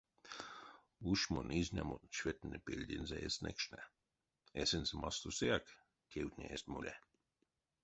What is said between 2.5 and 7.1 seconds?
пельдензэ эзть некшне, эсензэ масторсояк тевтне эзть моле.